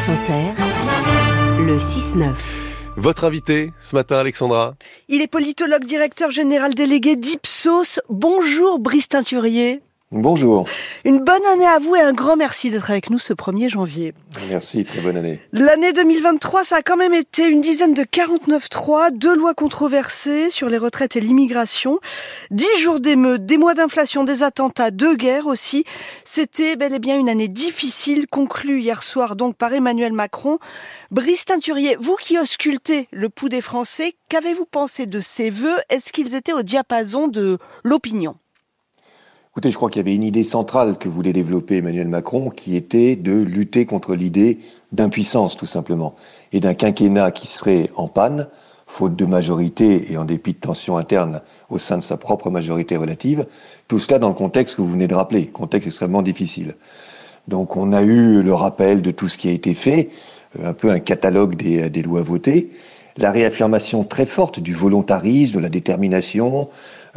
[0.00, 0.54] France Inter,
[1.58, 2.32] le 6-9.
[2.96, 4.74] Votre invité ce matin, Alexandra
[5.08, 8.00] Il est politologue, directeur général délégué d'Ipsos.
[8.08, 9.82] Bonjour, Brice Teinturier.
[10.12, 10.64] Bonjour.
[11.04, 14.12] Une bonne année à vous et un grand merci d'être avec nous ce 1er janvier.
[14.48, 15.38] Merci, très bonne année.
[15.52, 20.68] L'année 2023, ça a quand même été une dizaine de 49-3, deux lois controversées sur
[20.68, 22.00] les retraites et l'immigration,
[22.50, 25.84] dix jours d'émeutes, des mois d'inflation, des attentats, deux guerres aussi.
[26.24, 30.58] C'était bel et bien une année difficile, conclue hier soir donc par Emmanuel Macron.
[31.12, 35.78] Brice Teinturier, vous qui auscultez le pouls des Français, qu'avez-vous pensé de ces vœux?
[35.88, 38.34] Est-ce qu'ils étaient au diapason de l'opinion?
[39.60, 42.76] Écoutez, je crois qu'il y avait une idée centrale que voulait développer Emmanuel Macron, qui
[42.76, 44.58] était de lutter contre l'idée
[44.92, 46.14] d'impuissance, tout simplement,
[46.54, 48.48] et d'un quinquennat qui serait en panne,
[48.86, 52.96] faute de majorité et en dépit de tensions internes au sein de sa propre majorité
[52.96, 53.44] relative.
[53.86, 56.74] Tout cela dans le contexte que vous venez de rappeler, contexte extrêmement difficile.
[57.46, 60.08] Donc on a eu le rappel de tout ce qui a été fait,
[60.58, 62.70] euh, un peu un catalogue des, des lois votées,
[63.16, 66.68] la réaffirmation très forte du volontarisme, de la détermination,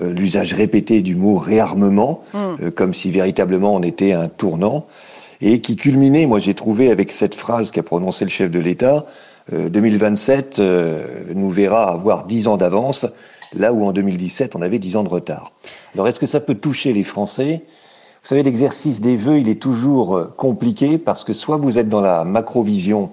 [0.01, 2.37] euh, l'usage répété du mot réarmement, hmm.
[2.61, 4.87] euh, comme si véritablement on était un tournant,
[5.41, 9.05] et qui culminait, moi j'ai trouvé, avec cette phrase qu'a prononcée le chef de l'État,
[9.51, 11.05] 2027 euh,
[11.35, 13.05] nous verra avoir 10 ans d'avance,
[13.53, 15.51] là où en 2017 on avait 10 ans de retard.
[15.93, 17.61] Alors est-ce que ça peut toucher les Français?
[18.23, 21.99] Vous savez, l'exercice des vœux, il est toujours compliqué parce que soit vous êtes dans
[21.99, 23.11] la macrovision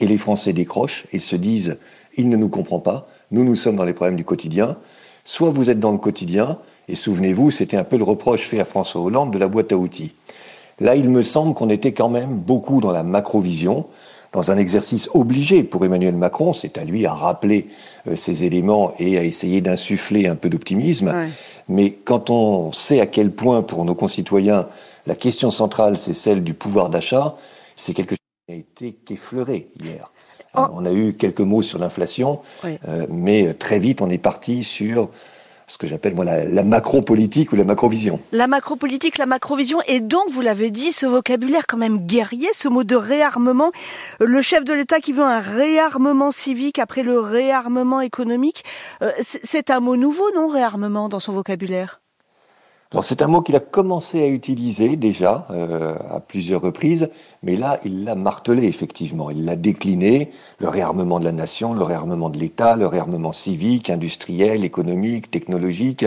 [0.00, 1.78] et les Français décrochent et se disent
[2.16, 4.76] il ne nous comprend pas, nous nous sommes dans les problèmes du quotidien,
[5.24, 8.64] Soit vous êtes dans le quotidien, et souvenez-vous, c'était un peu le reproche fait à
[8.64, 10.12] François Hollande de la boîte à outils.
[10.80, 13.86] Là, il me semble qu'on était quand même beaucoup dans la macrovision,
[14.32, 17.66] dans un exercice obligé pour Emmanuel Macron, c'est à lui à rappeler
[18.06, 21.12] euh, ces éléments et à essayer d'insuffler un peu d'optimisme.
[21.68, 24.68] Mais quand on sait à quel point, pour nos concitoyens,
[25.06, 27.36] la question centrale, c'est celle du pouvoir d'achat,
[27.74, 30.10] c'est quelque chose a été qu'effleuré hier.
[30.56, 30.66] Oh.
[30.72, 35.10] On a eu quelques mots sur l'inflation, euh, mais très vite on est parti sur
[35.70, 38.18] ce que j'appelle moi la, macro-politique ou la macro-vision.
[38.32, 42.68] La macro-politique, la macro-vision, et donc vous l'avez dit, ce vocabulaire quand même guerrier, ce
[42.68, 43.70] mot de réarmement,
[44.18, 48.64] le chef de l'État qui veut un réarmement civique après le réarmement économique,
[49.02, 52.00] euh, c'est un mot nouveau, non, réarmement, dans son vocabulaire?
[52.92, 57.10] Alors c'est un mot qu'il a commencé à utiliser déjà euh, à plusieurs reprises,
[57.44, 61.84] mais là il l'a martelé effectivement, il l'a décliné, le réarmement de la nation, le
[61.84, 66.04] réarmement de l'État, le réarmement civique, industriel, économique, technologique.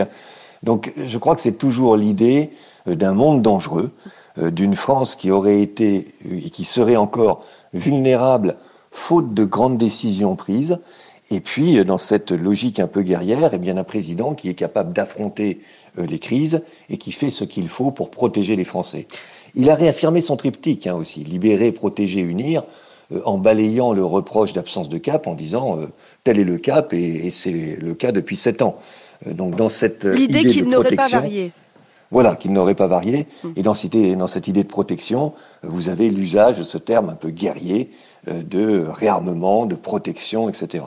[0.62, 2.50] Donc je crois que c'est toujours l'idée
[2.86, 3.90] euh, d'un monde dangereux,
[4.36, 8.56] euh, d'une France qui aurait été et qui serait encore vulnérable
[8.90, 10.78] faute de grandes décisions prises,
[11.30, 14.92] et puis dans cette logique un peu guerrière, eh bien un président qui est capable
[14.92, 19.06] d'affronter euh, les crises et qui fait ce qu'il faut pour protéger les Français.
[19.54, 22.64] Il a réaffirmé son triptyque hein, aussi, libérer, protéger, unir,
[23.12, 25.86] euh, en balayant le reproche d'absence de cap en disant euh,
[26.24, 28.78] tel est le cap et, c'est le cas depuis sept ans.
[29.26, 31.52] donc dans cette l'idée qu'il n'aurait pas varié.
[32.10, 33.26] Voilà, qu'il n'aurait pas varié.
[33.42, 33.54] Hum.
[33.56, 35.32] Et dans dans cette idée de protection,
[35.62, 40.84] vous avez l'usage de ce terme un peu guerrier euh, de réarmement, de protection, etc.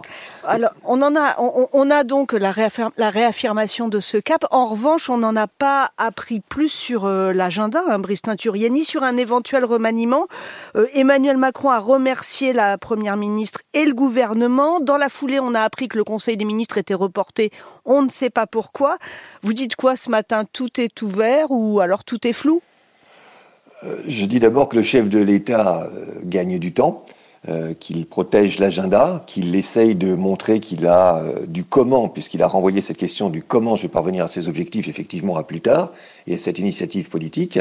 [0.48, 4.46] Alors, on en a, on, a donc la, réaffirmation de ce cap.
[4.50, 8.86] En revanche, on n'en a pas appris plus sur euh, l'agenda, hein, Brice Teinturier, ni
[8.86, 10.28] sur un éventuel remaniement.
[10.78, 14.80] Euh, Emmanuel Macron a remercié la première ministre et le gouvernement.
[14.80, 17.52] Dans la foulée, on a appris que le Conseil des ministres était reporté.
[17.84, 19.00] On ne sait pas pourquoi.
[19.42, 20.46] Vous dites quoi ce matin?
[20.52, 22.62] Tout est ouvert ou alors tout est flou?
[24.08, 25.88] Je dis d'abord que le chef de l'État
[26.24, 27.04] gagne du temps.
[27.50, 32.47] Euh, qu'il protège l'agenda, qu'il essaye de montrer qu'il a euh, du comment, puisqu'il a
[32.47, 35.94] renvoyé cette question du comment je vais parvenir à ces objectifs effectivement à plus tard,
[36.25, 37.57] et à cette initiative politique,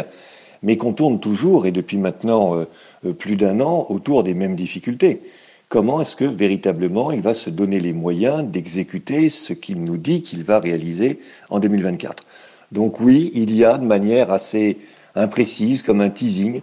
[0.64, 5.20] mais qu'on tourne toujours, et depuis maintenant euh, plus d'un an, autour des mêmes difficultés.
[5.68, 10.22] Comment est-ce que véritablement il va se donner les moyens d'exécuter ce qu'il nous dit
[10.22, 12.24] qu'il va réaliser en 2024
[12.72, 14.78] Donc oui, il y a de manière assez
[15.14, 16.60] imprécise, comme un teasing,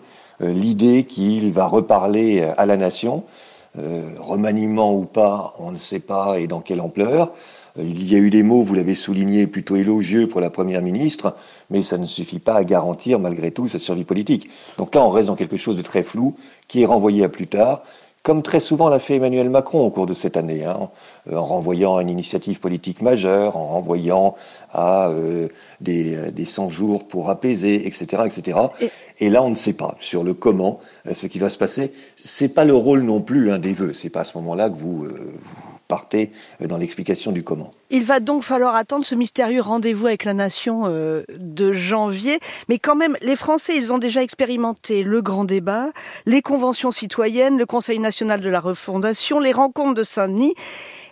[0.51, 3.23] l'idée qu'il va reparler euh, à la nation,
[3.77, 7.31] euh, remaniement ou pas, on ne sait pas et dans quelle ampleur.
[7.77, 11.35] Il y a eu des mots, vous l'avez souligné, plutôt élogieux pour la Première ministre,
[11.71, 14.47] mais ça ne suffit pas à garantir malgré tout sa survie politique.
[14.77, 16.35] Donc là, on reste dans quelque chose de très flou,
[16.67, 17.81] qui est renvoyé à plus tard,
[18.23, 20.89] comme très souvent l'a fait Emmanuel Macron au cours de cette année, hein,
[21.29, 24.35] euh, en renvoyant à une initiative politique majeure, en renvoyant
[24.71, 25.49] à euh,
[25.81, 28.57] des, euh, des 100 jours pour apaiser, etc., etc.
[29.19, 30.79] Et, là, on ne sait pas sur le comment,
[31.13, 31.91] ce qui va se passer.
[32.15, 33.93] C'est pas le rôle non plus hein, des vœux.
[33.93, 37.71] C'est pas à ce moment-là que vous, vous partez dans l'explication du comment.
[37.89, 42.39] Il va donc falloir attendre ce mystérieux rendez-vous avec la nation de janvier.
[42.69, 45.91] Mais quand même, les Français, ils ont déjà expérimenté le grand débat,
[46.25, 50.55] les conventions citoyennes, le Conseil national de la refondation, les rencontres de Saint-Denis.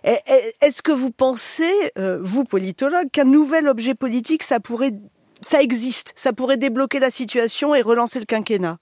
[0.03, 1.91] Est-ce que vous pensez,
[2.21, 4.93] vous politologue, qu'un nouvel objet politique, ça pourrait,
[5.41, 8.79] ça existe, ça pourrait débloquer la situation et relancer le quinquennat?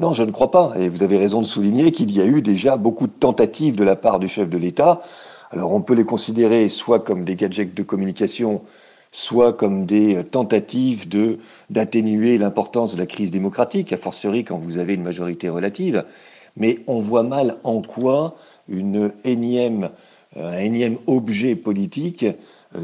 [0.00, 0.72] Non, je ne crois pas.
[0.78, 3.84] Et vous avez raison de souligner qu'il y a eu déjà beaucoup de tentatives de
[3.84, 5.02] la part du chef de l'État.
[5.50, 8.62] Alors on peut les considérer soit comme des gadgets de communication,
[9.10, 14.78] soit comme des tentatives de d'atténuer l'importance de la crise démocratique, a fortiori quand vous
[14.78, 16.04] avez une majorité relative.
[16.56, 18.36] Mais on voit mal en quoi
[18.68, 19.90] une énième,
[20.36, 22.32] un énième objet politique euh,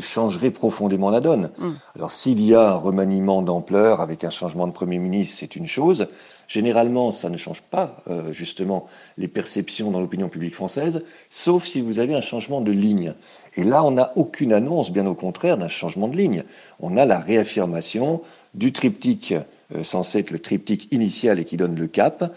[0.01, 1.51] changerait profondément la donne.
[1.59, 1.71] Mm.
[1.97, 5.67] Alors s'il y a un remaniement d'ampleur avec un changement de Premier ministre, c'est une
[5.67, 6.09] chose.
[6.49, 8.87] Généralement, ça ne change pas euh, justement
[9.19, 13.13] les perceptions dans l'opinion publique française, sauf si vous avez un changement de ligne.
[13.57, 16.45] Et là, on n'a aucune annonce, bien au contraire, d'un changement de ligne.
[16.81, 18.23] On a la réaffirmation
[18.55, 19.35] du triptyque
[19.75, 22.35] euh, censé être le triptyque initial et qui donne le cap,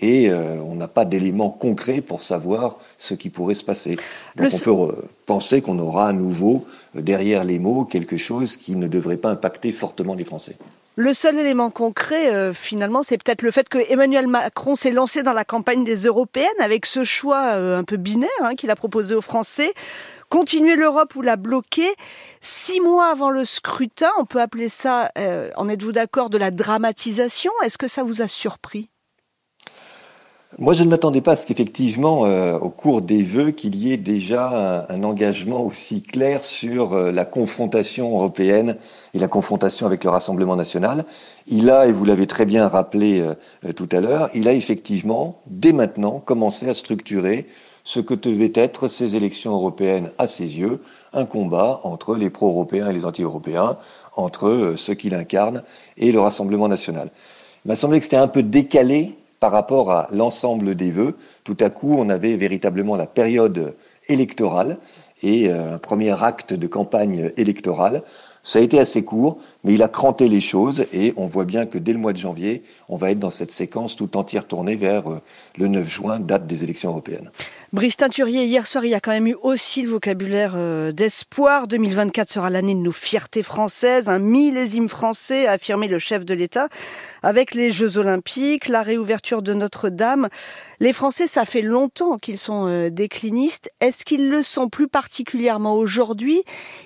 [0.00, 3.96] et euh, on n'a pas d'éléments concrets pour savoir ce qui pourrait se passer.
[4.36, 8.56] Donc on peut euh, penser qu'on aura à nouveau, euh, derrière les mots, quelque chose
[8.56, 10.56] qui ne devrait pas impacter fortement les Français.
[10.96, 15.32] Le seul élément concret, finalement, c'est peut-être le fait que Emmanuel Macron s'est lancé dans
[15.32, 19.20] la campagne des européennes avec ce choix un peu binaire hein, qu'il a proposé aux
[19.20, 19.74] Français.
[20.28, 21.92] Continuer l'Europe ou la bloquer.
[22.40, 25.10] Six mois avant le scrutin, on peut appeler ça,
[25.56, 27.50] en êtes-vous d'accord, de la dramatisation?
[27.64, 28.88] Est-ce que ça vous a surpris?
[30.58, 33.92] Moi, je ne m'attendais pas à ce qu'effectivement, euh, au cours des vœux, qu'il y
[33.92, 38.76] ait déjà un, engagement aussi clair sur euh, la confrontation européenne
[39.14, 41.04] et la confrontation avec le Rassemblement national.
[41.48, 45.40] Il a, et vous l'avez très bien rappelé euh, tout à l'heure, il a effectivement,
[45.48, 47.46] dès maintenant, commencé à structurer
[47.82, 50.80] ce que devaient être ces élections européennes à ses yeux,
[51.12, 53.76] un combat entre les pro-européens et les anti-européens,
[54.16, 55.64] entre ceux qui l'incarnent
[55.96, 57.10] et le Rassemblement national.
[57.64, 61.18] Il m'a semblé que c'était un peu décalé par rapport à l'ensemble des vœux.
[61.44, 63.76] Tout à coup, on avait véritablement la période
[64.08, 64.78] électorale
[65.22, 68.00] et euh, un premier acte de campagne électorale.
[68.42, 71.66] Ça a été assez court, mais il a cranté les choses et on voit bien
[71.66, 74.76] que dès le mois de janvier, on va être dans cette séquence tout entière tournée
[74.76, 75.20] vers euh,
[75.56, 77.30] le 9 juin, date des élections européennes.
[77.72, 81.66] Brice Teinturier, hier soir, il y a quand même eu aussi le vocabulaire euh, d'espoir.
[81.66, 86.34] 2024 sera l'année de nos fiertés françaises, un millésime français, a affirmé le chef de
[86.34, 86.68] l'État,
[87.22, 90.28] avec les Jeux Olympiques, la réouverture de Notre-Dame.
[90.78, 93.70] Les Français, ça fait longtemps qu'ils sont euh, déclinistes.
[93.80, 96.42] Est-ce qu'ils le sont plus particulièrement aujourd'hui?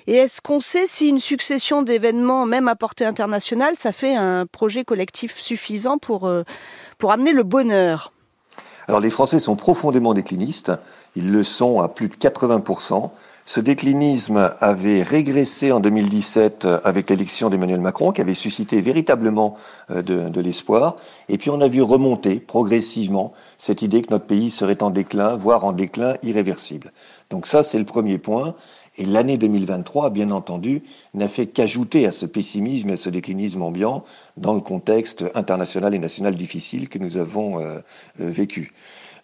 [0.07, 4.45] Et est-ce qu'on sait si une succession d'événements, même à portée internationale, ça fait un
[4.45, 6.43] projet collectif suffisant pour, euh,
[6.97, 8.13] pour amener le bonheur
[8.89, 10.71] alors les Français sont profondément déclinistes,
[11.15, 13.11] ils le sont à plus de 80%.
[13.45, 19.57] Ce déclinisme avait régressé en 2017 avec l'élection d'Emmanuel Macron, qui avait suscité véritablement
[19.91, 20.95] euh, de, de l'espoir.
[21.29, 25.35] Et puis on a vu remonter progressivement cette idée que notre pays serait en déclin,
[25.35, 26.91] voire en déclin irréversible.
[27.29, 28.55] Donc ça, c'est le premier point.
[28.99, 33.61] Et l'année 2023, bien entendu, n'a fait qu'ajouter à ce pessimisme et à ce déclinisme
[33.61, 34.03] ambiant
[34.35, 37.79] dans le contexte international et national difficile que nous avons euh,
[38.19, 38.73] euh, vécu.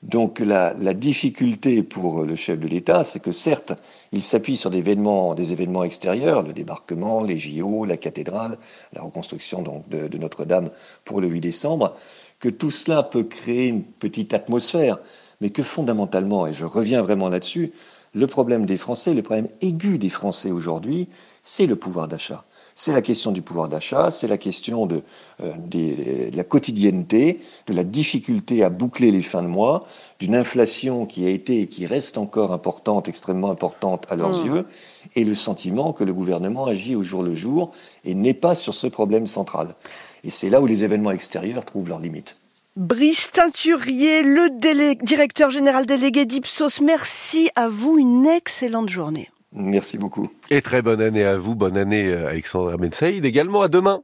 [0.01, 3.73] Donc la, difficulté pour le chef de l'État, c'est que certes,
[4.13, 8.57] il s'appuie sur des événements, des événements extérieurs, le débarquement, les JO, la cathédrale,
[8.93, 10.69] la reconstruction donc de, de Notre-Dame
[11.03, 11.95] pour le 8 décembre,
[12.39, 14.99] que tout cela peut créer une petite atmosphère,
[15.41, 17.73] mais que fondamentalement, et je reviens vraiment là-dessus,
[18.15, 21.09] le problème des Français, le problème aigu des Français aujourd'hui,
[21.43, 22.45] c'est le pouvoir d'achat.
[22.73, 25.03] C'est la question du pouvoir d'achat, c'est la question de,
[25.41, 29.85] euh, de, la quotidienneté, de la difficulté à boucler les fins de mois,
[30.19, 34.47] d'une inflation qui a été et qui reste encore importante, extrêmement importante à leurs mmh.
[34.47, 34.65] yeux,
[35.15, 37.71] et le sentiment que le gouvernement agit au jour le jour
[38.03, 39.75] et n'est pas sur ce problème central.
[40.23, 42.37] Et c'est là où les événements extérieurs trouvent leurs limites.
[42.75, 44.49] Brice Teinturier, le
[45.05, 49.29] directeur général délégué d'Ipsos, merci à vous, une excellente journée.
[49.53, 50.29] Merci beaucoup.
[50.49, 54.03] Et très bonne année à vous, bonne année Alexandre Mensaïd, également à demain.